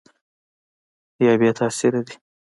یا 1.25 1.33
بې 1.39 1.49
تاثیره 1.59 2.01
دي؟ 2.07 2.15